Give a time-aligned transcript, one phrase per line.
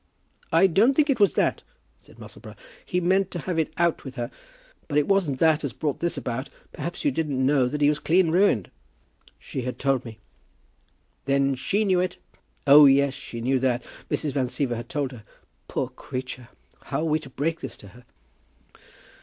[0.51, 1.61] "I don't think it was that,"
[1.99, 2.55] said Musselboro.
[2.83, 4.31] "He meant to have had it out with her;
[4.87, 6.49] but it wasn't that as brought this about.
[6.73, 8.71] Perhaps you didn't know that he was clean ruined?"
[9.37, 10.17] "She had told me."
[11.25, 12.17] "Then she knew it?"
[12.65, 13.83] "Oh, yes; she knew that.
[14.09, 14.31] Mrs.
[14.31, 15.23] Van Siever had told her.
[15.67, 16.47] Poor creature!
[16.85, 18.05] How are we to break this to her?"